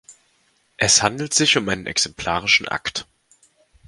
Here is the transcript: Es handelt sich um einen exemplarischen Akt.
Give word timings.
Es 0.77 1.03
handelt 1.03 1.31
sich 1.35 1.57
um 1.57 1.69
einen 1.69 1.85
exemplarischen 1.85 2.67
Akt. 2.67 3.05